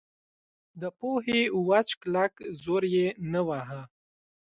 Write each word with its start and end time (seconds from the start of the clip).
د 0.81 0.83
پوهې 0.99 1.41
وچ 1.69 1.89
کلک 2.01 2.33
زور 2.63 2.83
یې 2.95 3.07
نه 3.31 3.41
واهه. 3.47 3.81